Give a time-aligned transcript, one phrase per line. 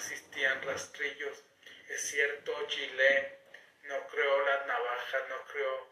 [0.00, 1.44] existían rastrillos.
[1.88, 3.38] Es cierto, Gillette
[3.82, 5.88] no creó las navajas, no creó,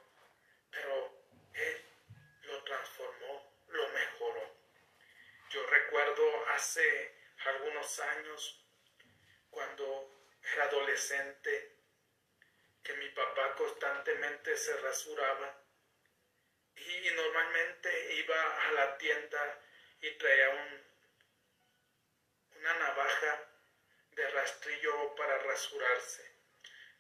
[0.70, 1.12] pero
[1.52, 1.84] él
[2.43, 4.57] lo transformó, lo mejoró.
[5.50, 8.64] Yo recuerdo hace algunos años,
[9.50, 10.11] cuando
[10.54, 11.76] era adolescente,
[12.82, 15.54] que mi papá constantemente se rasuraba
[16.76, 19.61] y normalmente iba a la tienda
[20.00, 20.86] y traía un,
[22.61, 23.48] una navaja
[24.18, 25.39] de rastrillo para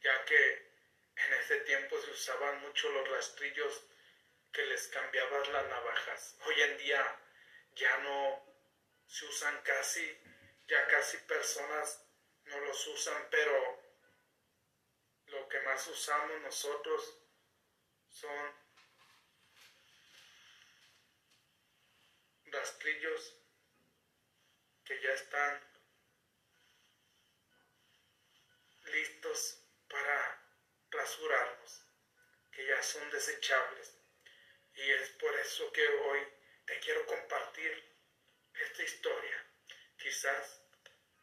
[0.02, 0.68] ya que
[1.16, 3.84] en ese tiempo se usaban mucho los rastrillos
[4.52, 6.36] que les cambiabas las navajas.
[6.46, 7.20] Hoy en día
[7.72, 8.44] ya no
[9.06, 10.18] se usan casi,
[10.66, 12.04] ya casi personas
[12.44, 13.82] no los usan, pero
[15.26, 17.18] lo que más usamos nosotros
[18.08, 18.54] son
[22.46, 23.36] rastrillos
[24.84, 25.67] que ya están
[28.90, 30.42] listos para
[30.90, 31.82] rasurarnos,
[32.52, 33.94] que ya son desechables.
[34.74, 36.20] Y es por eso que hoy
[36.66, 37.84] te quiero compartir
[38.54, 39.46] esta historia.
[39.98, 40.60] Quizás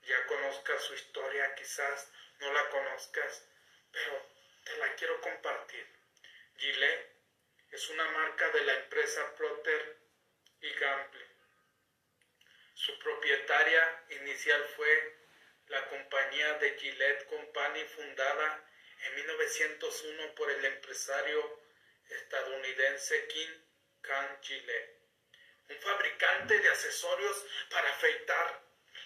[0.02, 3.44] ya conozcas su historia, quizás no la conozcas,
[3.92, 4.30] pero
[4.64, 5.88] te la quiero compartir.
[6.58, 7.16] Gillette
[7.72, 9.98] es una marca de la empresa Procter
[10.62, 11.26] y Gamble.
[12.74, 15.25] Su propietaria inicial fue
[15.68, 18.70] la compañía de Gillette Company fundada
[19.06, 21.62] en 1901 por el empresario
[22.10, 23.62] estadounidense King
[24.02, 25.02] Can Gillette,
[25.70, 28.64] un fabricante de accesorios para afeitar.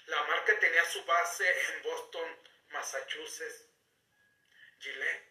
[0.07, 2.37] La marca tenía su base en Boston,
[2.69, 3.65] Massachusetts.
[4.79, 5.29] Gillette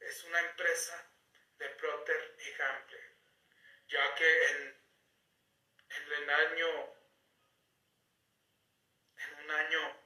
[0.00, 1.10] es una empresa
[1.58, 3.16] de Procter y Gamble,
[3.88, 4.82] ya que en,
[5.90, 6.96] en el año,
[9.16, 10.01] en un año,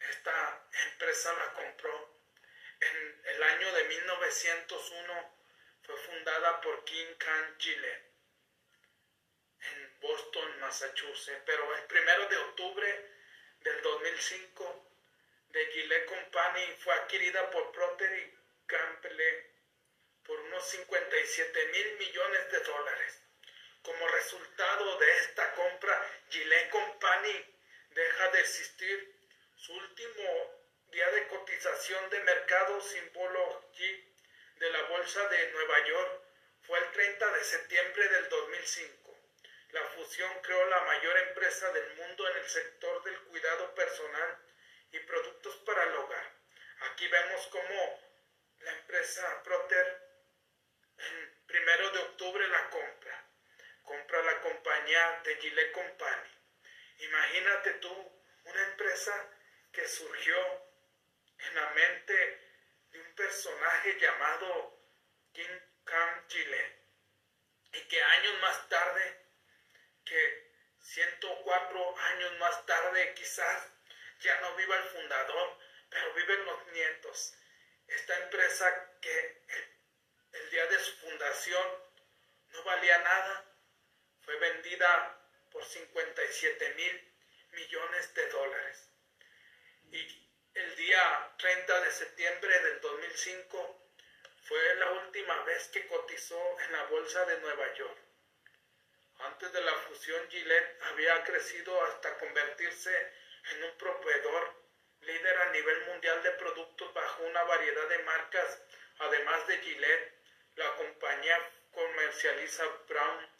[0.00, 2.16] esta empresa la compró.
[2.80, 5.36] En el año de 1901
[5.82, 8.06] fue fundada por King Can Gillette
[9.60, 13.10] en Boston, Massachusetts, pero el primero de octubre
[13.60, 14.90] del 2005
[15.48, 19.56] de Gillette Company fue adquirida por Procter y Gamble
[20.24, 23.22] por unos 57 mil millones de dólares.
[23.82, 27.54] Como resultado de esta compra, Gillette Company
[27.90, 29.15] deja de existir.
[29.98, 30.60] Último
[30.92, 34.04] día de cotización de mercado símbolo G
[34.56, 36.22] de la Bolsa de Nueva York
[36.66, 39.18] fue el 30 de septiembre del 2005.
[39.70, 44.38] La fusión creó la mayor empresa del mundo en el sector del cuidado personal
[44.92, 46.30] y productos para el hogar.
[46.90, 48.00] Aquí vemos cómo
[48.58, 50.02] la empresa Proter
[50.98, 53.30] el primero de octubre la compra.
[53.82, 56.30] Compra la compañía de Gillette Company.
[56.98, 58.12] Imagínate tú
[58.44, 59.35] una empresa
[59.76, 60.36] que surgió
[61.38, 62.40] en la mente
[62.92, 64.80] de un personaje llamado
[65.34, 66.82] King Cam Gillette
[67.74, 69.20] y que años más tarde,
[70.02, 70.50] que
[70.80, 73.70] 104 años más tarde quizás
[74.20, 75.58] ya no viva el fundador,
[75.90, 77.34] pero viven los nietos.
[77.86, 79.44] Esta empresa que
[80.32, 81.66] el, día de su fundación
[82.48, 83.44] no valía nada,
[84.22, 85.20] fue vendida
[85.50, 87.14] por 57 mil
[87.50, 88.95] millones de dólares.
[89.92, 93.90] Y el día 30 de septiembre del 2005
[94.42, 97.98] fue la última vez que cotizó en la bolsa de Nueva York.
[99.18, 103.12] Antes de la fusión, Gillette había crecido hasta convertirse
[103.52, 104.54] en un proveedor
[105.00, 108.62] líder a nivel mundial de productos bajo una variedad de marcas.
[108.98, 110.14] Además de Gillette,
[110.56, 113.30] la compañía comercializa Brown,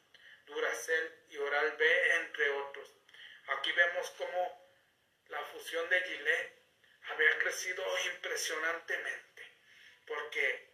[0.46, 2.88] Duracell y Oral-B, entre otros.
[3.48, 4.65] Aquí vemos cómo
[5.28, 6.62] la fusión de Gillette
[7.08, 7.84] había crecido
[8.14, 9.42] impresionantemente,
[10.06, 10.70] porque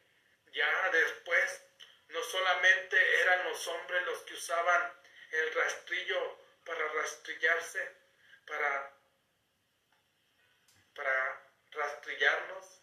[0.53, 1.63] ya después
[2.09, 4.93] no solamente eran los hombres los que usaban
[5.31, 7.97] el rastrillo para rastrillarse,
[8.47, 8.93] para
[10.95, 12.81] para rastrillarnos,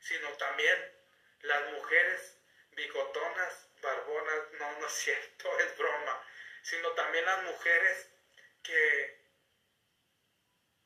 [0.00, 0.92] sino también
[1.40, 2.36] las mujeres
[2.72, 6.26] bigotonas, barbonas, no, no es cierto, es broma,
[6.62, 8.10] sino también las mujeres
[8.62, 9.21] que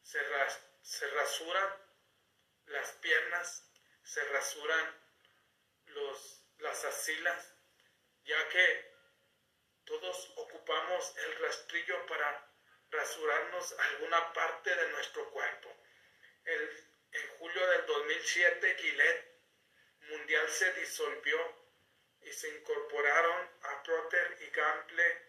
[0.07, 0.21] se,
[0.83, 1.69] se rasuran
[2.67, 3.69] las piernas,
[4.05, 5.03] se rasuran
[5.87, 7.53] los, las asilas,
[8.25, 8.95] ya que
[9.85, 12.49] todos ocupamos el rastrillo para
[12.91, 15.77] rasurarnos alguna parte de nuestro cuerpo.
[16.45, 19.37] En julio del 2007 Gillette
[20.03, 21.67] Mundial se disolvió
[22.21, 25.27] y se incorporaron a Procter y Gamble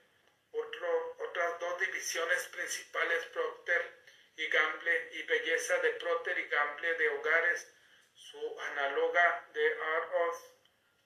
[1.79, 4.06] divisiones principales Procter
[4.38, 7.74] y Gamble y belleza de Procter y Gamble de hogares,
[8.13, 10.34] su análoga de Arthur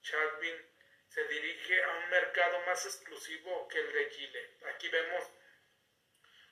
[0.02, 0.72] Chadwin
[1.08, 4.56] se dirige a un mercado más exclusivo que el de Chile.
[4.74, 5.24] Aquí vemos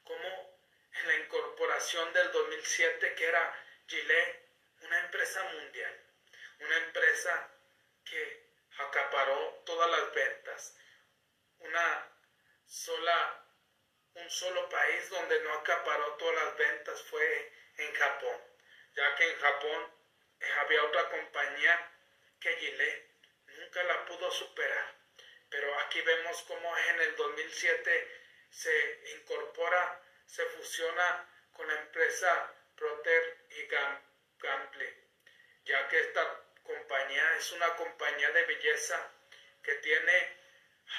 [0.04, 0.60] cómo
[0.92, 4.48] en la incorporación del 2007 que era Gillette,
[4.82, 6.04] una empresa mundial,
[6.60, 7.50] una empresa
[8.04, 10.76] que acaparó todas las ventas,
[11.58, 12.08] una
[12.66, 13.44] sola,
[14.14, 18.36] un solo país donde no acaparó todas las ventas fue en Japón,
[18.94, 19.92] ya que en Japón
[20.60, 21.92] había otra compañía
[22.40, 23.10] que Gillette
[23.46, 24.94] nunca la pudo superar.
[25.48, 28.20] Pero aquí vemos cómo en el 2007
[28.50, 33.66] se incorpora, se fusiona con la empresa Proter y
[34.38, 35.04] Gamble,
[35.64, 39.12] ya que esta compañía es una compañía de belleza
[39.62, 40.40] que tiene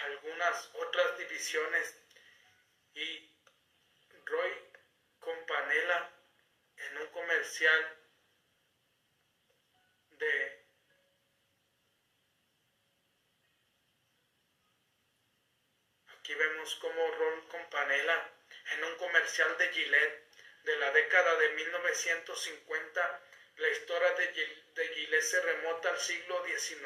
[0.04, 2.01] algunas otras divisiones
[2.94, 3.32] y
[4.26, 4.52] Roy
[5.20, 6.12] Companela
[6.78, 7.98] en un comercial
[10.12, 10.62] de
[16.20, 18.32] Aquí vemos como Ron Companela
[18.74, 20.32] en un comercial de Gillette
[20.64, 23.22] de la década de 1950,
[23.58, 26.80] la historia de, Gillette se remota al siglo XIX.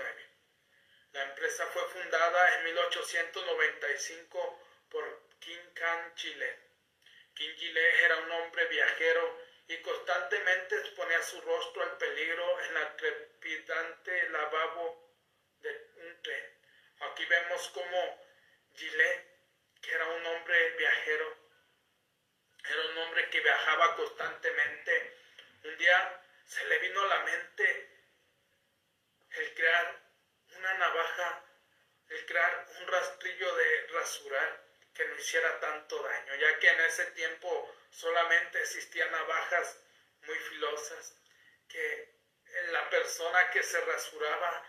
[1.12, 4.55] La empresa fue fundada en 1895 por
[6.16, 6.66] Gillette.
[7.36, 12.96] King Gillette era un hombre viajero y constantemente exponía su rostro al peligro en la
[12.96, 15.16] trepidante lavabo
[15.60, 16.60] de un tren.
[17.02, 18.26] Aquí vemos cómo
[18.74, 19.28] Gillette,
[19.82, 21.38] que era un hombre viajero,
[22.68, 25.18] era un hombre que viajaba constantemente.
[25.66, 27.90] Un día se le vino a la mente
[29.32, 30.02] el crear
[30.58, 31.46] una navaja,
[32.10, 34.65] el crear un rastrillo de rasurar
[34.96, 39.78] que no hiciera tanto daño, ya que en ese tiempo solamente existían navajas
[40.22, 41.16] muy filosas,
[41.68, 42.16] que
[42.72, 44.68] la persona que se rasuraba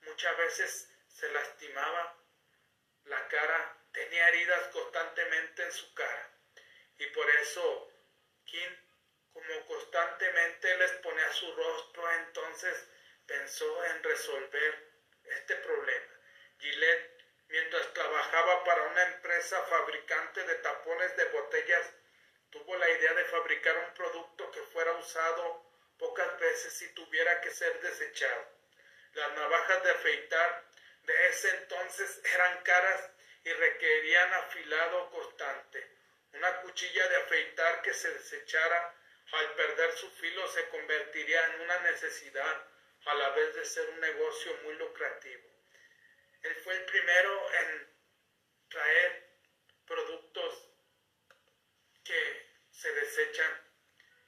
[0.00, 2.16] muchas veces se lastimaba
[3.04, 6.30] la cara, tenía heridas constantemente en su cara.
[6.98, 7.92] Y por eso,
[8.44, 8.76] Kim,
[9.32, 12.88] como constantemente les ponía su rostro, entonces
[13.26, 14.88] pensó en resolver
[15.24, 16.14] este problema.
[16.58, 17.17] Gillette,
[17.48, 21.92] mientras trabajaba para una empresa fabricante de tapones de botellas,
[22.50, 25.64] tuvo la idea de fabricar un producto que fuera usado
[25.98, 28.46] pocas veces y tuviera que ser desechado.
[29.14, 30.64] Las navajas de afeitar
[31.02, 33.10] de ese entonces eran caras
[33.44, 35.90] y requerían afilado constante.
[36.34, 38.94] Una cuchilla de afeitar que se desechara
[39.32, 42.66] al perder su filo se convertiría en una necesidad
[43.06, 45.47] a la vez de ser un negocio muy lucrativo.
[46.42, 47.88] Él fue el primero en
[48.68, 49.28] traer
[49.86, 50.68] productos
[52.04, 53.68] que se desechan.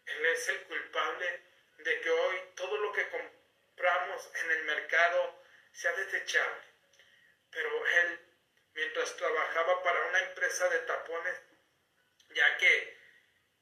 [0.07, 1.43] Él es el culpable
[1.79, 5.43] de que hoy todo lo que compramos en el mercado
[5.73, 6.65] sea desechable.
[7.51, 8.21] Pero él,
[8.75, 11.41] mientras trabajaba para una empresa de tapones,
[12.31, 12.99] ya que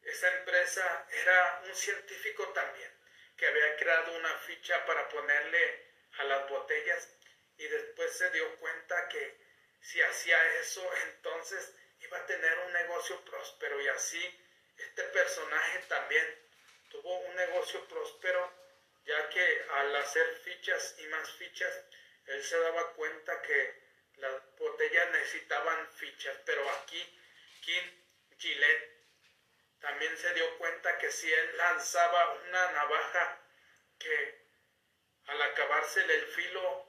[0.02, 2.92] esa empresa era un científico también,
[3.37, 5.87] que había creado una ficha para ponerle
[6.18, 7.17] a las botellas
[7.58, 9.36] y después se dio cuenta que
[9.80, 13.80] si hacía eso, entonces iba a tener un negocio próspero.
[13.80, 14.44] Y así
[14.76, 16.48] este personaje también
[16.90, 18.52] tuvo un negocio próspero,
[19.04, 21.84] ya que al hacer fichas y más fichas,
[22.26, 27.20] él se daba cuenta que las botellas necesitaban fichas, pero aquí
[27.62, 27.90] King
[28.38, 28.98] Gillette
[29.80, 33.40] también se dio cuenta que si él lanzaba una navaja
[33.98, 34.48] que
[35.26, 36.88] al acabársele el filo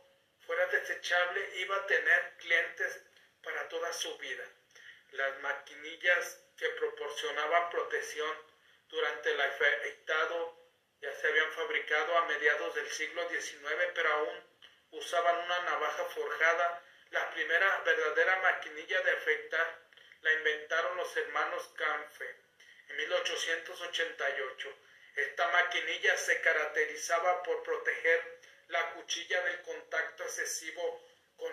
[0.50, 3.04] fuera desechable, iba a tener clientes
[3.44, 4.44] para toda su vida.
[5.12, 8.36] Las maquinillas que proporcionaban protección
[8.88, 10.58] durante el afeitado
[11.02, 14.44] ya se habían fabricado a mediados del siglo XIX, pero aún
[14.90, 16.84] usaban una navaja forjada.
[17.12, 19.82] La primera verdadera maquinilla de afeitar
[20.22, 22.36] la inventaron los hermanos Canfe
[22.88, 24.78] en 1888.
[25.16, 31.52] Esta maquinilla se caracterizaba por proteger la cuchilla del contacto excesivo con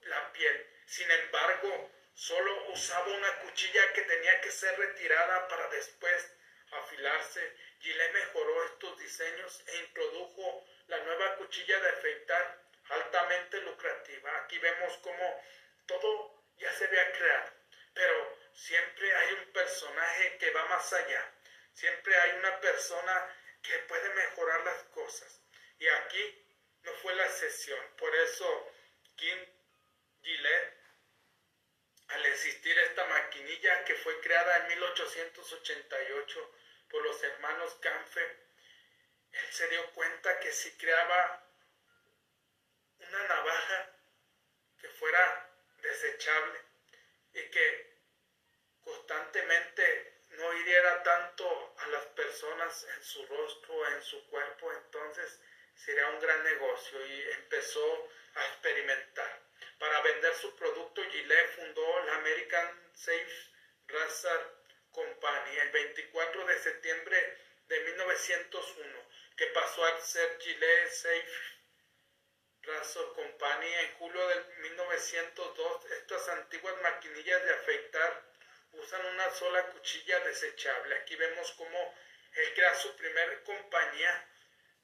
[0.00, 0.66] la piel.
[0.86, 6.32] Sin embargo, solo usaba una cuchilla que tenía que ser retirada para después
[6.72, 7.56] afilarse.
[7.80, 14.36] Gillette mejoró estos diseños e introdujo la nueva cuchilla de afeitar altamente lucrativa.
[14.38, 15.44] Aquí vemos cómo
[15.86, 17.52] todo ya se había creado,
[17.94, 21.32] pero siempre hay un personaje que va más allá.
[21.72, 25.40] Siempre hay una persona que puede mejorar las cosas.
[25.78, 26.45] Y aquí
[26.86, 27.78] no fue la excepción.
[27.98, 28.72] Por eso
[29.16, 29.38] Kim
[30.22, 30.74] Gillette,
[32.08, 36.54] al existir esta maquinilla que fue creada en 1888
[36.88, 38.46] por los hermanos Canfe,
[39.32, 41.44] él se dio cuenta que si creaba
[43.00, 43.92] una navaja
[44.80, 45.50] que fuera
[45.82, 46.60] desechable
[47.34, 47.96] y que
[48.84, 55.40] constantemente no hiriera tanto a las personas en su rostro, en su cuerpo, entonces
[55.76, 59.40] sería un gran negocio y empezó a experimentar.
[59.78, 63.50] Para vender su producto, Gillette fundó la American Safe
[63.88, 64.56] Razor
[64.90, 69.06] Company el 24 de septiembre de 1901,
[69.36, 71.56] que pasó a ser Gillette Safe
[72.62, 75.90] Razor Company en julio de 1902.
[75.92, 78.22] Estas antiguas maquinillas de afeitar
[78.72, 80.96] usan una sola cuchilla desechable.
[80.96, 81.94] Aquí vemos cómo
[82.34, 84.28] él crea su primer compañía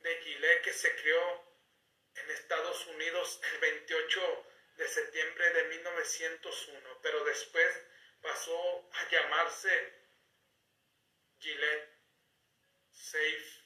[0.03, 1.53] de Gillette que se creó
[2.15, 7.83] en Estados Unidos el 28 de septiembre de 1901, pero después
[8.21, 9.93] pasó a llamarse
[11.39, 11.89] Gillette
[12.91, 13.63] Safe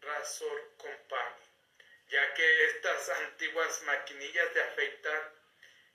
[0.00, 1.42] Razor Company,
[2.08, 5.34] ya que estas antiguas maquinillas de afeitar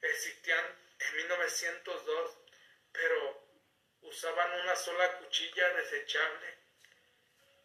[0.02, 0.66] existían
[1.00, 2.38] en 1902,
[2.92, 3.48] pero
[4.02, 6.67] usaban una sola cuchilla desechable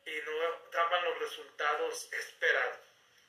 [0.05, 2.79] y no daban los resultados esperados.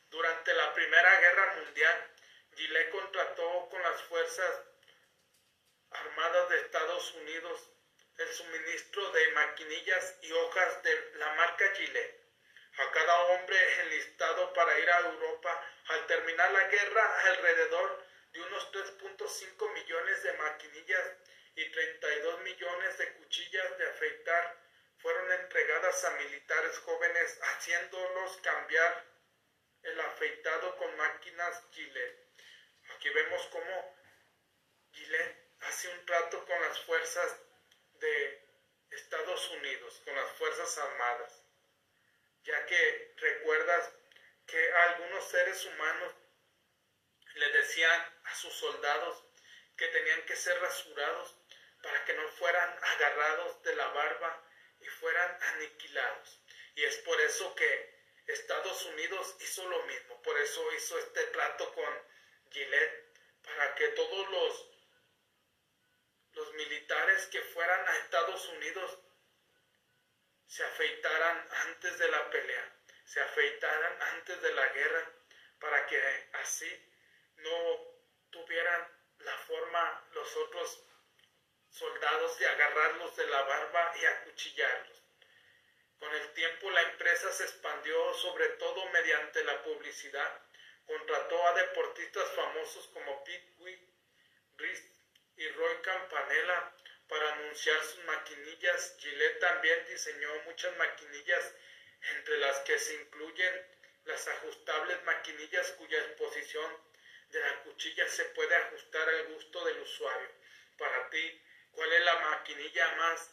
[0.10, 2.12] Durante la Primera Guerra Mundial,
[2.56, 4.62] Gillette contrató con las Fuerzas
[5.92, 7.70] Armadas de Estados Unidos
[8.18, 12.24] el suministro de maquinillas y hojas de la marca Gillette
[12.78, 15.70] a cada hombre enlistado para ir a Europa.
[15.88, 21.14] Al terminar la guerra, alrededor de unos 3.5 millones de maquinillas
[21.56, 24.63] y 32 millones de cuchillas de afeitar
[25.04, 29.06] fueron entregadas a militares jóvenes, haciéndolos cambiar
[29.84, 32.26] el afeitado con máquinas Gillette.
[32.96, 33.98] Aquí vemos cómo
[34.94, 37.36] Gillette hace un trato con las fuerzas
[37.96, 38.48] de
[38.92, 41.44] Estados Unidos, con las Fuerzas Armadas,
[42.44, 43.92] ya que recuerdas
[44.48, 46.14] que algunos seres humanos
[47.34, 49.22] le decían a sus soldados
[49.76, 51.36] que tenían que ser rasurados
[51.82, 54.50] para que no fueran agarrados de la barba
[54.84, 56.42] y fueran aniquilados.
[56.76, 57.94] Y es por eso que
[58.28, 62.02] Estados Unidos hizo lo mismo, por eso hizo este trato con
[62.52, 63.04] Gillette,
[63.44, 64.70] para que todos los,
[66.34, 69.00] los militares que fueran a Estados Unidos
[70.48, 72.76] se afeitaran antes de la pelea,
[73.06, 75.12] se afeitaran antes de la guerra,
[75.60, 76.92] para que así
[77.38, 77.94] no
[78.30, 78.88] tuvieran
[79.20, 80.84] la forma los otros
[81.74, 85.02] soldados de agarrarlos de la barba y acuchillarlos.
[86.00, 90.42] Con el tiempo la empresa se expandió sobre todo mediante la publicidad.
[90.86, 93.82] Contrató a deportistas famosos como Pete
[94.58, 94.86] Rist
[95.38, 96.74] y Roy Campanella
[97.08, 98.96] para anunciar sus maquinillas.
[99.00, 101.54] Gillette también diseñó muchas maquinillas,
[102.18, 103.68] entre las que se incluyen
[104.06, 106.78] las ajustables maquinillas cuya exposición
[107.30, 110.30] de la cuchilla se puede ajustar al gusto del usuario.
[110.78, 111.42] Para ti,
[111.74, 113.32] ¿Cuál es la maquinilla más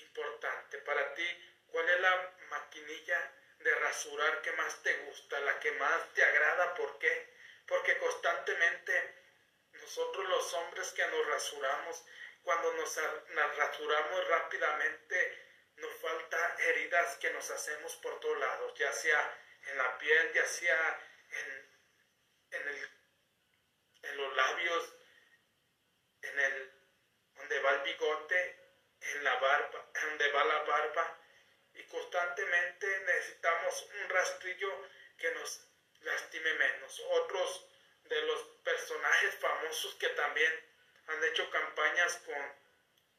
[0.00, 1.26] importante para ti?
[1.66, 6.74] ¿Cuál es la maquinilla de rasurar que más te gusta, la que más te agrada?
[6.74, 7.34] ¿Por qué?
[7.66, 9.18] Porque constantemente
[9.72, 12.04] nosotros los hombres que nos rasuramos,
[12.42, 12.96] cuando nos,
[13.56, 15.46] rasuramos rápidamente,
[15.76, 20.46] nos falta heridas que nos hacemos por todos lados, ya sea en la piel, ya
[20.46, 21.00] sea
[21.30, 21.70] en,
[24.02, 24.94] en, los labios,
[26.22, 26.77] en el
[27.48, 28.56] donde va el bigote,
[29.00, 31.18] en la barba, donde va la barba,
[31.74, 35.66] y constantemente necesitamos un rastrillo que nos
[36.00, 37.02] lastime menos.
[37.08, 37.66] Otros
[38.04, 40.52] de los personajes famosos que también
[41.06, 42.54] han hecho campañas con,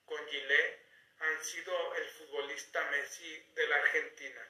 [0.05, 0.79] con Gillette
[1.21, 4.47] han sido el futbolista Messi de la Argentina.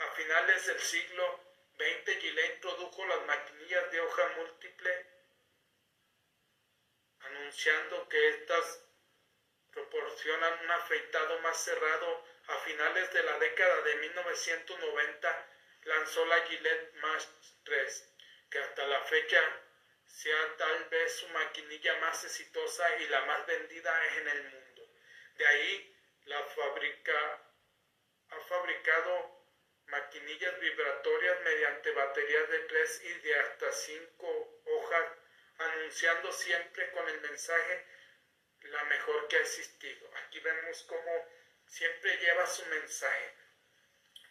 [0.00, 1.40] A finales del siglo
[1.78, 5.06] XX, Gillette introdujo las maquinillas de hoja múltiple,
[7.20, 8.83] anunciando que estas
[9.74, 12.24] proporcionan un afeitado más cerrado.
[12.46, 15.48] A finales de la década de 1990
[15.84, 17.28] lanzó la Gillette Max
[17.64, 18.14] 3,
[18.50, 19.40] que hasta la fecha
[20.06, 24.88] sea tal vez su maquinilla más exitosa y la más vendida en el mundo.
[25.36, 27.42] De ahí la fábrica
[28.28, 29.44] ha fabricado
[29.86, 35.06] maquinillas vibratorias mediante baterías de 3 y de hasta 5 hojas,
[35.58, 37.86] anunciando siempre con el mensaje
[38.74, 40.10] la mejor que ha existido.
[40.16, 41.28] Aquí vemos cómo
[41.66, 43.34] siempre lleva su mensaje,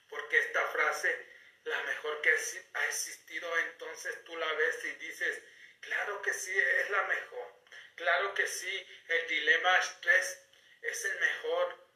[0.09, 1.33] porque esta frase,
[1.63, 5.41] la mejor que ha existido, entonces tú la ves y dices,
[5.79, 7.63] claro que sí, es la mejor.
[7.95, 10.39] Claro que sí, el Dilema 3
[10.81, 11.87] es el mejor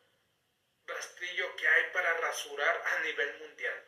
[0.86, 3.84] rastrillo que hay para rasurar a nivel mundial.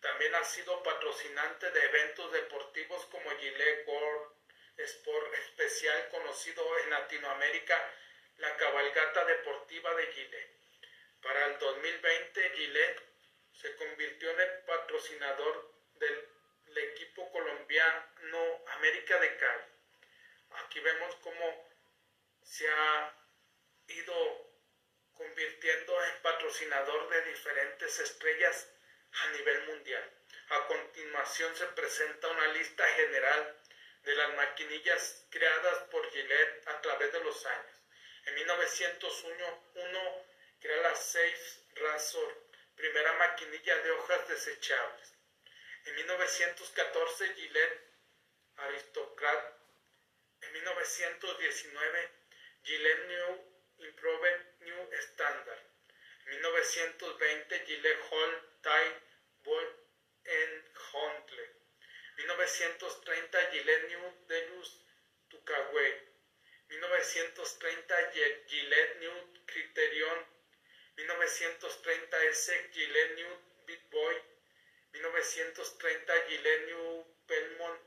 [0.00, 4.32] También ha sido patrocinante de eventos deportivos como Gillette World
[4.78, 7.94] Sport Especial, conocido en Latinoamérica,
[8.40, 10.56] la cabalgata deportiva de Gillette.
[11.22, 13.02] Para el 2020, Gillette
[13.52, 16.28] se convirtió en el patrocinador del,
[16.72, 19.64] equipo colombiano América de Cali.
[20.50, 21.68] Aquí vemos cómo
[22.42, 23.14] se ha
[23.88, 24.54] ido
[25.12, 28.68] convirtiendo en patrocinador de diferentes estrellas
[29.12, 30.10] a nivel mundial.
[30.50, 33.56] A continuación se presenta una lista general
[34.04, 37.79] de las maquinillas creadas por Gillette a través de los años.
[38.30, 40.26] En 1901
[40.60, 42.46] crea la Safe Razor,
[42.76, 45.14] primera maquinilla de hojas desechables.
[45.86, 47.80] En 1914 Gillette
[48.56, 49.56] Aristocrat.
[50.42, 52.10] En 1919
[52.62, 53.44] Gillette New
[53.78, 55.62] Improved New Standard.
[56.26, 59.00] En 1920 Gillette Hall Tie
[59.42, 59.76] Ball
[60.24, 61.50] en Huntley.
[62.18, 64.76] 1930 Gillette New Deluxe
[65.30, 66.09] Tucaway.
[66.70, 70.26] 1930 Gillette New Criterion.
[70.96, 74.22] 1930 S Gillette New Beat Boy.
[74.92, 77.80] 1930 Gillette New Belmont.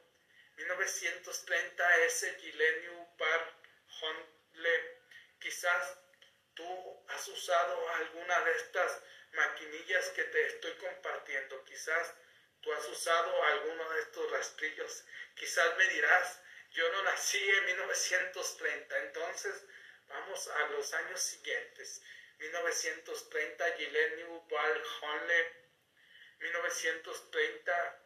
[0.57, 3.53] 1930 S Gillette New Bar
[4.01, 4.81] Huntley.
[5.39, 5.97] Quizás
[6.53, 11.63] tú has usado alguna de estas maquinillas que te estoy compartiendo.
[11.63, 12.13] Quizás
[12.61, 15.05] tú has usado alguno de estos rastrillos.
[15.35, 16.42] Quizás me dirás,
[16.73, 18.97] yo no nací en 1930.
[18.97, 19.63] Entonces,
[20.07, 22.01] vamos a los años siguientes.
[22.39, 25.63] 1930 Gillette New Ball Honle.
[26.39, 27.99] 1930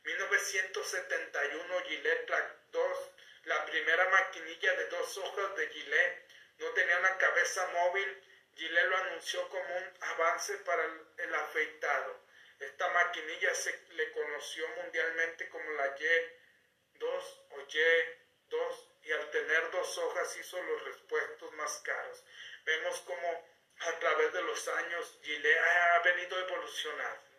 [0.03, 3.11] 1971 Gillette Track 2,
[3.45, 6.27] la primera maquinilla de dos hojas de Gillette,
[6.59, 8.23] no tenía una cabeza móvil.
[8.55, 10.83] Gillette lo anunció como un avance para
[11.17, 12.28] el, afeitado.
[12.59, 19.97] Esta maquinilla se le conoció mundialmente como la Y2 o Y2 y al tener dos
[19.97, 22.23] hojas hizo los repuestos más caros.
[22.65, 23.47] Vemos como
[23.79, 27.29] a través de los años Gillette ha venido evolucionando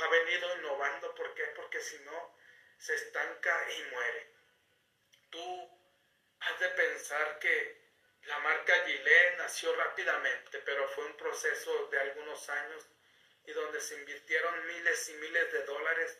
[0.00, 1.14] ha venido innovando.
[1.14, 1.44] ¿Por qué?
[1.56, 2.34] Porque si no,
[2.78, 4.28] se estanca y muere.
[5.30, 5.78] Tú
[6.40, 7.82] has de pensar que
[8.22, 12.86] la marca Gillette nació rápidamente, pero fue un proceso de algunos años
[13.44, 16.18] y donde se invirtieron miles y miles de dólares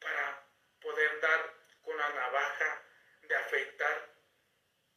[0.00, 0.46] para
[0.80, 2.82] poder dar con la navaja
[3.22, 4.12] de afeitar.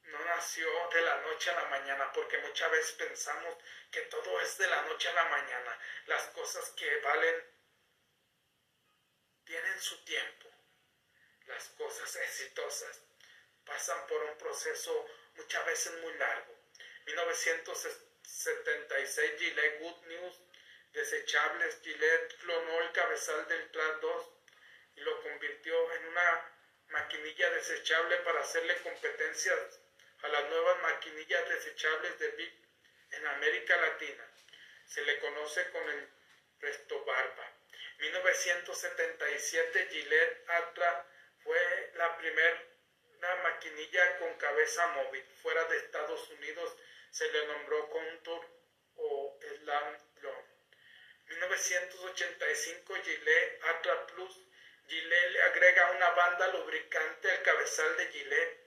[0.03, 3.57] No nació de la noche a la mañana, porque muchas veces pensamos
[3.91, 5.79] que todo es de la noche a la mañana.
[6.05, 7.43] Las cosas que valen
[9.45, 10.49] tienen su tiempo.
[11.47, 13.01] Las cosas exitosas
[13.65, 16.53] pasan por un proceso muchas veces muy largo.
[17.05, 20.39] 1976 Gillette Good News
[20.95, 24.31] desechables, Gillette clonó el cabezal del Class 2
[24.95, 26.51] y lo convirtió en una
[26.87, 29.53] maquinilla desechable para hacerle competencia
[30.21, 32.53] a las nuevas maquinillas desechables de Big
[33.11, 34.25] en América Latina.
[34.85, 36.09] Se le conoce con el
[36.59, 37.51] Presto Barba.
[37.99, 41.07] 1977 Gillette Atra
[41.43, 42.65] fue la primera
[43.43, 45.23] maquinilla con cabeza móvil.
[45.41, 46.75] Fuera de Estados Unidos
[47.11, 48.45] se le nombró Contour
[48.95, 49.97] o Slam
[51.27, 54.39] 1985 Gillette Atra Plus.
[54.87, 58.65] Gillette le agrega una banda lubricante al cabezal de Gillette.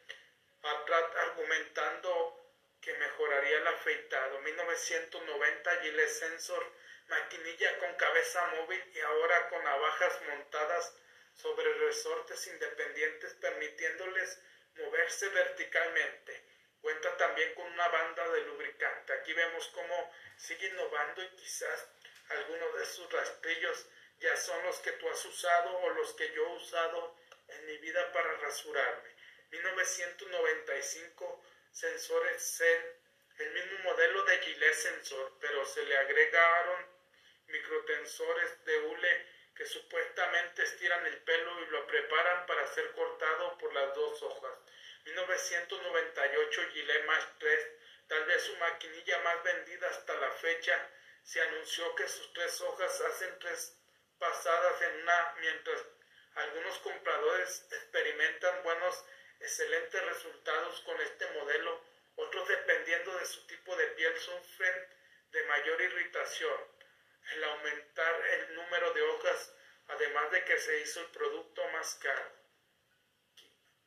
[0.63, 4.41] Atra argumentando que mejoraría el afeitado.
[4.41, 6.73] 1990 Gillette Sensor
[7.09, 10.95] maquinilla con cabeza móvil y ahora con navajas montadas
[11.35, 14.39] sobre resortes independientes permitiéndoles
[14.75, 16.45] moverse verticalmente.
[16.81, 19.13] Cuenta también con una banda de lubricante.
[19.13, 21.89] Aquí vemos cómo sigue innovando y quizás
[22.29, 23.87] algunos de sus rastrillos
[24.19, 27.17] ya son los que tú has usado o los que yo he usado
[27.49, 29.11] en mi vida para rasurarme.
[29.51, 32.97] 1995 sensores CEL,
[33.39, 36.87] el mismo modelo de Gillette sensor, pero se le agregaron
[37.47, 43.73] microtensores de hule que supuestamente estiran el pelo y lo preparan para ser cortado por
[43.73, 44.53] las dos hojas.
[45.05, 47.69] 1998 Gillette Match 3,
[48.09, 50.91] tal vez su maquinilla más vendida hasta la fecha,
[51.29, 53.77] se anunció que sus tres hojas hacen tres
[54.19, 55.85] pasadas en una, mientras
[56.37, 59.05] algunos compradores experimentan buenos,
[59.39, 61.85] excelentes resultados con este modelo,
[62.17, 64.89] otros dependiendo de su tipo de piel sufren
[65.33, 66.65] de mayor irritación.
[67.33, 69.53] El aumentar el número de hojas,
[69.89, 72.33] además de que se hizo el producto más caro.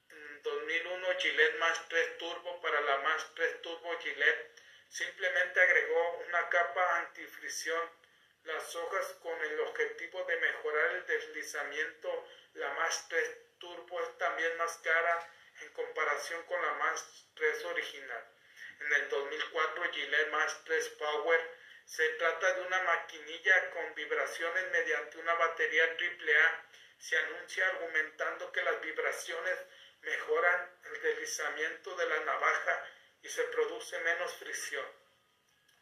[0.09, 6.49] En 2001 Gillette más 3 Turbo para la más 3 Turbo Gillette simplemente agregó una
[6.49, 7.89] capa antifricción
[8.43, 12.27] las hojas con el objetivo de mejorar el deslizamiento.
[12.55, 15.29] La más 3 Turbo es también más cara
[15.61, 18.27] en comparación con la más 3 original.
[18.81, 21.39] En el 2004 Gillette más 3 Power
[21.85, 26.65] se trata de una maquinilla con vibraciones mediante una batería AAA.
[26.97, 29.57] Se anuncia argumentando que las vibraciones
[30.01, 32.85] mejoran el deslizamiento de la navaja
[33.21, 34.85] y se produce menos fricción.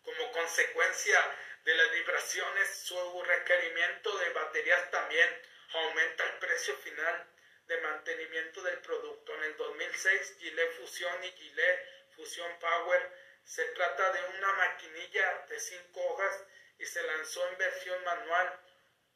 [0.04, 1.20] Como consecuencia
[1.64, 5.42] de las vibraciones, su requerimiento de baterías también
[5.74, 7.28] aumenta el precio final
[7.68, 9.36] de mantenimiento del producto.
[9.36, 13.12] En el 2006, Gillette Fusion y Gillette Fusion Power
[13.44, 16.44] se trata de una maquinilla de cinco hojas
[16.78, 18.60] y se lanzó en versión manual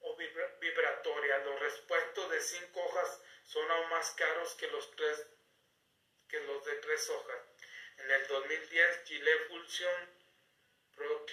[0.01, 1.37] o vibratoria.
[1.39, 5.25] Los respuestos de cinco hojas son aún más caros que los, tres,
[6.27, 7.52] que los de tres hojas.
[7.97, 10.09] En el 2010, Gillette Fusion
[10.95, 11.25] Pro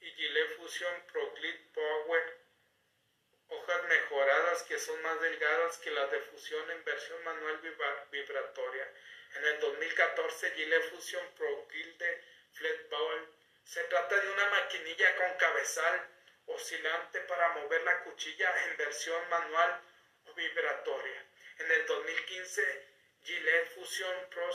[0.00, 1.34] y Gillette Fusion Pro
[1.72, 2.38] Power,
[3.48, 7.60] hojas mejoradas que son más delgadas que las de fusión en versión manual
[8.10, 8.92] vibratoria.
[9.36, 13.34] En el 2014, Gillette Fusion Pro Gilde Flat Bowl
[13.64, 16.08] se trata de una maquinilla con cabezal
[16.46, 19.80] oscilante para mover la cuchilla en versión manual
[20.26, 21.26] o vibratoria.
[21.58, 22.93] En el 2015,
[23.24, 24.50] Gillette Fusion Pro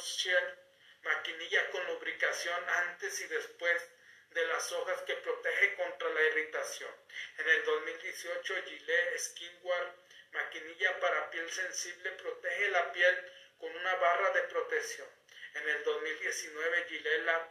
[1.01, 3.89] maquinilla con lubricación antes y después
[4.29, 6.91] de las hojas que protege contra la irritación.
[7.39, 9.93] En el 2018, Gillette Skinware,
[10.34, 15.08] maquinilla para piel sensible, protege la piel con una barra de protección.
[15.55, 17.49] En el 2019, Gillette Lab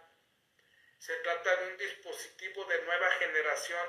[1.00, 3.88] se trata de un dispositivo de nueva generación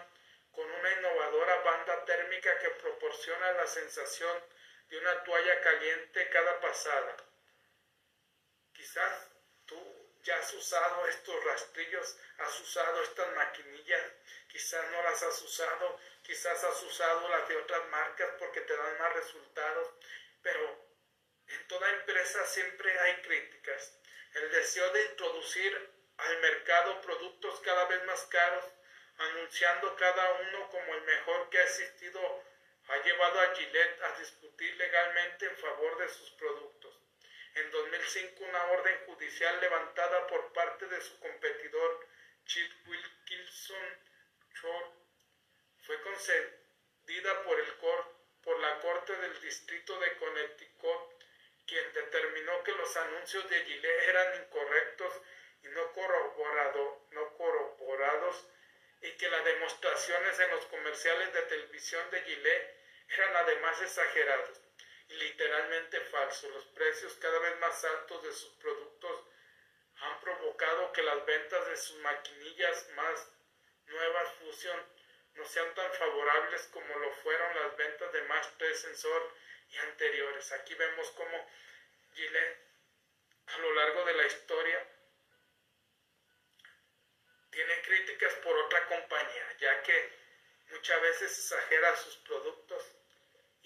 [0.52, 4.44] con una innovadora banda térmica que proporciona la sensación
[4.90, 7.16] de una toalla caliente cada pasada.
[8.74, 9.28] Quizás
[9.66, 14.04] tú ya has usado estos rastrillos, has usado estas maquinillas,
[14.50, 18.98] quizás no las has usado, quizás has usado las de otras marcas porque te dan
[18.98, 19.94] más resultados,
[20.42, 20.90] pero
[21.48, 23.98] en toda empresa siempre hay críticas.
[24.34, 28.66] El deseo de introducir al mercado productos cada vez más caros,
[29.18, 32.44] anunciando cada uno como el mejor que ha existido,
[32.90, 37.00] ha llevado a Gillette a discutir legalmente en favor de sus productos.
[37.54, 42.08] En 2005 una orden judicial levantada por parte de su competidor
[42.46, 43.98] Chip Wilkinson
[44.56, 44.94] Short
[45.84, 47.70] fue concedida por, el
[48.62, 51.24] la Corte del Distrito de Connecticut
[51.68, 55.14] quien determinó que los anuncios de Gillette eran incorrectos
[55.62, 55.82] y no,
[57.12, 58.48] no corroborados
[59.02, 62.79] y que las demostraciones en los comerciales de televisión de Gillette
[63.10, 64.62] eran además exagerados
[65.08, 66.52] y literalmente falsos.
[66.52, 69.24] Los precios cada vez más altos de sus productos
[70.02, 73.28] han provocado que las ventas de sus maquinillas más
[73.88, 74.86] nuevas Fusion
[75.34, 79.34] no sean tan favorables como lo fueron las ventas de más 3 Sensor
[79.70, 80.52] y anteriores.
[80.54, 81.50] Aquí vemos cómo
[82.14, 82.70] Gillette
[83.48, 84.88] a lo largo de la historia
[87.50, 90.14] tiene críticas por otra compañía, ya que
[90.70, 92.99] muchas veces exagera sus productos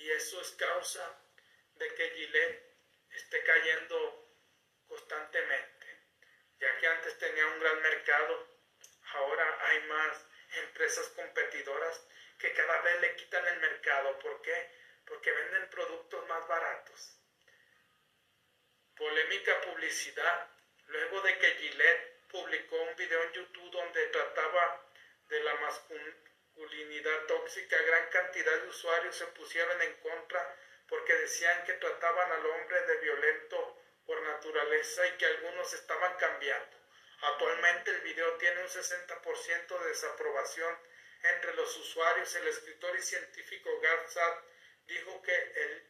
[0.04, 1.20] y eso es causa
[1.76, 2.76] de que Gillette
[3.12, 4.30] esté cayendo
[4.88, 5.88] constantemente,
[6.60, 8.48] ya que antes tenía un gran mercado,
[9.14, 12.02] ahora hay más empresas competidoras
[12.38, 14.20] que cada vez le quitan el mercado.
[14.20, 14.84] ¿Por qué?
[15.06, 17.18] porque venden productos más baratos.
[18.96, 20.50] Polémica publicidad.
[20.88, 24.86] Luego de que Gillette publicó un video en YouTube donde trataba
[25.30, 26.33] de la masculinidad
[27.28, 32.82] tóxica, gran cantidad de usuarios se pusieron en contra porque decían que trataban al hombre
[32.82, 36.78] de violento por naturaleza y que algunos estaban cambiando.
[37.22, 40.78] Actualmente el video tiene un 60% de desaprobación
[41.24, 42.36] entre los usuarios.
[42.36, 44.34] El escritor y científico Garzad
[44.86, 45.90] dijo que el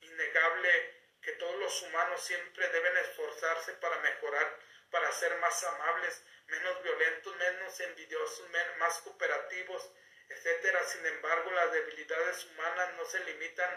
[0.00, 4.58] innegable que todos los humanos siempre deben esforzarse para mejorar,
[4.90, 8.46] para ser más amables, menos violentos, menos envidiosos,
[8.78, 9.90] más cooperativos
[10.28, 10.76] etc.
[10.86, 13.70] Sin embargo, las debilidades humanas no se limitan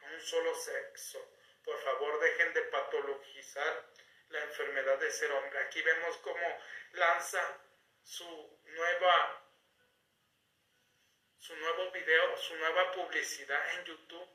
[0.00, 1.32] a un solo sexo.
[1.64, 3.86] Por favor, dejen de patologizar
[4.28, 5.58] la enfermedad de ser hombre.
[5.60, 6.58] Aquí vemos cómo
[6.92, 7.40] lanza
[8.02, 9.40] su nueva
[11.38, 14.28] su nuevo video, su nueva publicidad en YouTube,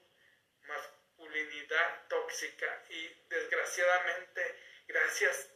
[0.61, 4.55] masculinidad tóxica y desgraciadamente
[4.87, 5.49] gracias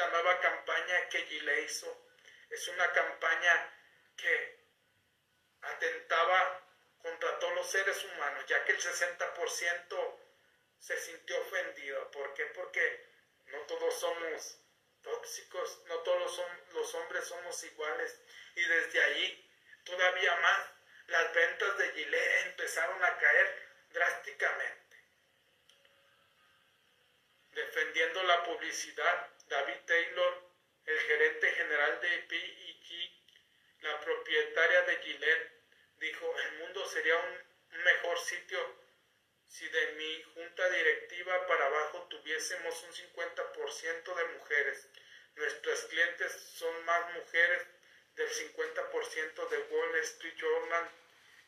[0.00, 2.06] esta nueva campaña que Gile hizo,
[2.48, 3.70] es una campaña
[4.16, 4.58] que
[5.60, 6.62] atentaba
[7.02, 10.18] contra todos los seres humanos, ya que el 60%
[10.78, 12.10] se sintió ofendido.
[12.12, 12.46] ¿Por qué?
[12.46, 13.10] Porque
[13.48, 14.58] no todos somos
[15.02, 16.40] tóxicos, no todos
[16.72, 18.18] los, hombres somos iguales.
[18.54, 19.50] Y desde ahí,
[19.84, 20.66] todavía más,
[21.08, 24.96] las ventas de Gillette empezaron a caer drásticamente.
[27.52, 30.42] Defendiendo la publicidad, David Taylor,
[30.86, 33.10] el gerente general de P&G,
[33.80, 35.52] la propietaria de Gillette,
[35.98, 38.60] dijo, el mundo sería un mejor sitio
[39.48, 44.88] si de mi junta directiva para abajo tuviésemos un 50% de mujeres.
[45.34, 47.66] Nuestras clientes son más mujeres
[48.14, 50.88] del 50% de Wall Street Journal.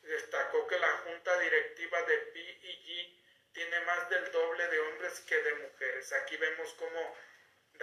[0.01, 5.53] Destacó que la junta directiva de P&G tiene más del doble de hombres que de
[5.53, 6.11] mujeres.
[6.11, 7.17] Aquí vemos cómo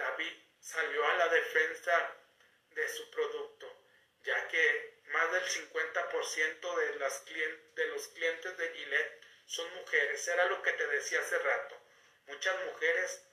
[0.01, 2.15] David salió a la defensa
[2.71, 3.67] de su producto,
[4.23, 10.27] ya que más del 50% de, las de los clientes de Gillette son mujeres.
[10.27, 11.77] Era lo que te decía hace rato.
[12.27, 13.23] Muchas mujeres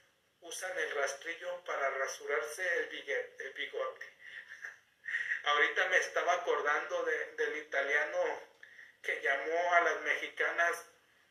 [0.40, 4.06] usan el rastrillo para rasurarse el, bigote.
[5.44, 8.42] Ahorita me estaba acordando del italiano
[9.02, 10.86] que llamó a las mexicanas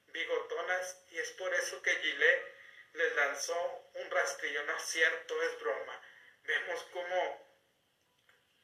[0.07, 2.57] bigotonas y es por eso que Gillette
[2.93, 4.63] les lanzó un rastrillo.
[4.63, 6.01] No es cierto, es broma.
[6.43, 7.47] Vemos cómo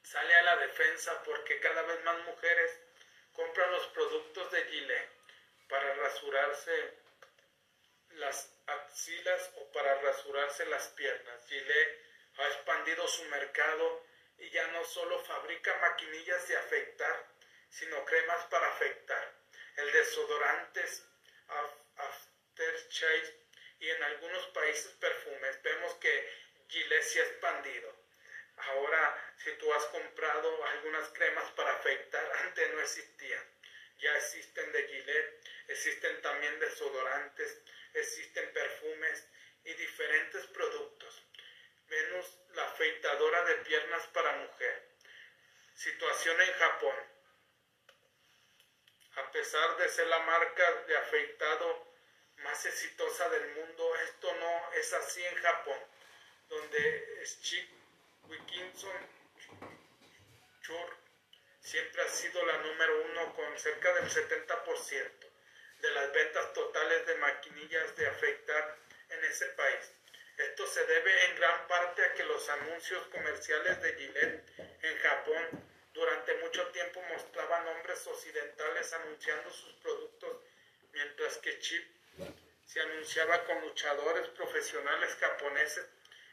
[0.02, 2.78] sale a la defensa porque cada vez más mujeres
[3.32, 5.10] compran los productos de Gillette
[5.68, 7.04] para rasurarse
[8.10, 11.46] las axilas o para rasurarse las piernas.
[11.48, 12.04] Gillette
[12.36, 14.04] ha expandido su mercado
[14.38, 17.26] y ya no solo fabrica maquinillas de afeitar,
[17.70, 19.32] sino cremas para afeitar.
[19.76, 21.06] El desodorantes
[21.96, 23.44] aftershave
[23.80, 25.62] y en algunos países perfumes.
[25.62, 26.32] Vemos que
[26.68, 27.94] Gillette se ha expandido.
[28.56, 33.54] Ahora, si tú has comprado algunas cremas para afeitar, antes no existían
[34.04, 37.58] ya existen de Gillette, existen también desodorantes,
[37.94, 39.28] existen perfumes
[39.64, 41.22] y diferentes productos,
[41.88, 44.88] menos la afeitadora de piernas para mujer.
[45.74, 46.96] Situación en Japón.
[49.16, 51.93] A pesar de ser la marca de afeitado
[52.44, 55.78] más exitosa del mundo, esto no es así en Japón,
[56.48, 57.68] donde Chick
[58.28, 58.96] Wikinson
[60.62, 60.96] Chur
[61.60, 65.10] siempre ha sido la número uno con cerca del 70%
[65.80, 68.76] de las ventas totales de maquinillas de afeitar
[69.08, 69.92] en ese país.
[70.36, 74.44] Esto se debe en gran parte a que los anuncios comerciales de Gillette
[74.82, 80.42] en Japón durante mucho tiempo mostraban hombres occidentales anunciando sus productos,
[80.92, 82.03] mientras que Chip
[82.74, 85.86] se anunciaba con luchadores profesionales japoneses.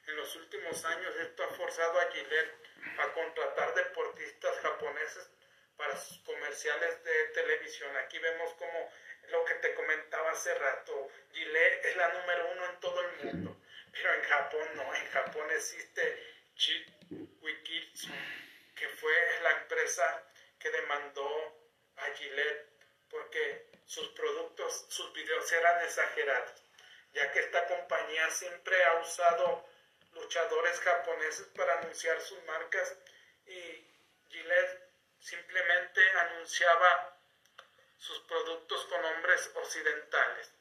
[0.08, 2.56] En los últimos años esto ha forzado a Gillette
[2.98, 5.30] a contratar deportistas japoneses
[5.78, 7.96] para sus comerciales de televisión.
[7.98, 8.92] Aquí vemos como
[9.30, 13.62] lo que te comentaba hace rato, Gillette es la número uno en todo el mundo,
[13.92, 16.24] pero en Japón no, en Japón existe
[16.56, 16.88] Chip
[17.40, 18.12] Wikitsu,
[18.76, 20.24] que fue la empresa
[20.58, 21.56] que demandó
[21.98, 22.68] a Gillette
[23.12, 26.64] porque sus productos, sus videos eran exagerados,
[27.12, 29.68] ya que esta compañía siempre ha usado
[30.14, 32.96] luchadores japoneses para anunciar sus marcas
[33.46, 33.86] y
[34.30, 37.20] Gillette simplemente anunciaba
[37.98, 40.54] sus productos con nombres occidentales.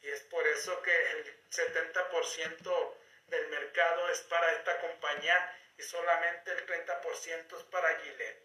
[0.00, 2.94] Y es por eso que el 70%
[3.26, 8.42] del mercado es para esta compañía y solamente el 30% es para Gillette.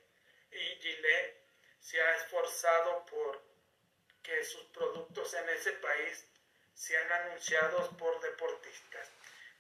[0.52, 1.46] Y Gillette
[1.80, 3.53] se ha esforzado por
[4.24, 6.26] que sus productos en ese país
[6.74, 9.10] sean anunciados por deportistas.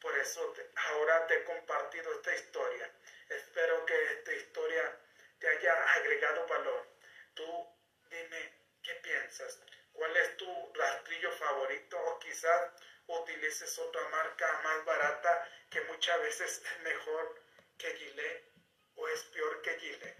[0.01, 2.91] Por eso ahora te he compartido esta historia.
[3.29, 4.99] Espero que esta historia
[5.39, 6.87] te haya agregado valor.
[7.33, 7.67] Tú
[8.09, 9.59] dime qué piensas.
[9.91, 11.97] ¿Cuál es tu rastrillo favorito?
[11.97, 12.71] O quizás
[13.07, 17.41] utilices otra marca más barata que muchas veces es mejor
[17.77, 18.51] que Gillette
[18.95, 20.17] o es peor que Gillette.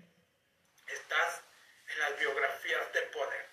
[0.88, 1.42] Estás
[1.88, 3.53] en las biografías de poder.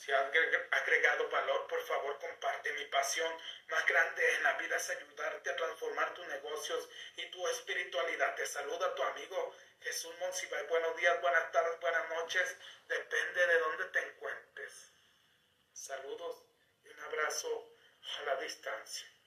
[0.00, 0.32] Si has
[0.70, 2.72] agregado valor, por favor comparte.
[2.72, 3.30] Mi pasión
[3.68, 8.34] más grande en la vida es ayudarte a transformar tus negocios y tu espiritualidad.
[8.34, 10.66] Te saluda tu amigo Jesús Monsiváis.
[10.70, 12.20] Buenos días, buenas tardes, buenas noches.
[12.20, 12.56] noches,
[12.88, 14.92] depende de dónde te encuentres.
[15.74, 16.44] Saludos
[16.82, 17.74] y un abrazo
[18.18, 19.10] a la distancia.